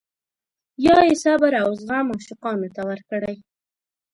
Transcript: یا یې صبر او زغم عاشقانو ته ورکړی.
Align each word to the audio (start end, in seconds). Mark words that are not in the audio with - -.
یا 0.85 0.97
یې 1.07 1.15
صبر 1.23 1.51
او 1.61 1.69
زغم 1.81 2.07
عاشقانو 2.13 2.67
ته 2.75 2.81
ورکړی. 2.89 3.35